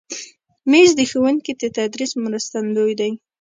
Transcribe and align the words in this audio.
مېز 0.71 0.89
د 0.99 1.01
ښوونکي 1.11 1.51
د 1.61 1.63
تدریس 1.77 2.11
مرستندوی 2.25 2.93
دی. 2.99 3.11